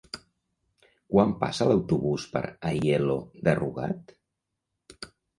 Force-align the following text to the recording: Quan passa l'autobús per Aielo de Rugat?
Quan 1.15 1.33
passa 1.43 1.67
l'autobús 1.71 2.25
per 2.35 2.41
Aielo 2.69 3.17
de 3.49 3.53
Rugat? 3.59 4.15